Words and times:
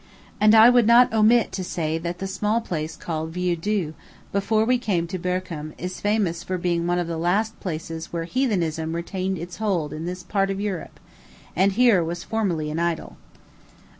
And 0.39 0.55
I 0.55 0.71
would 0.71 0.87
not 0.87 1.13
omit 1.13 1.51
to 1.51 1.63
say 1.63 1.99
that 1.99 2.17
the 2.17 2.25
small 2.25 2.59
place 2.59 2.97
called 2.97 3.29
Vieux 3.29 3.55
Dieu, 3.55 3.93
before 4.31 4.65
we 4.65 4.79
came 4.79 5.05
to 5.05 5.19
Berchem, 5.19 5.75
is 5.77 6.01
famous 6.01 6.43
for 6.43 6.57
being 6.57 6.87
one 6.87 6.97
of 6.97 7.05
the 7.05 7.19
last 7.19 7.59
places 7.59 8.11
where 8.11 8.23
heathenism 8.23 8.93
retained 8.95 9.37
its 9.37 9.57
hold 9.57 9.93
in 9.93 10.05
this 10.05 10.23
port 10.23 10.49
of 10.49 10.59
Europe, 10.59 10.99
and 11.55 11.73
here 11.73 12.03
was 12.03 12.23
formerly 12.23 12.71
an 12.71 12.79
idol. 12.79 13.15